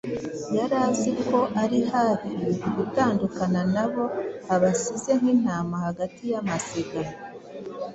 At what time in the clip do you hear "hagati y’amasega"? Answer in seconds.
5.85-7.01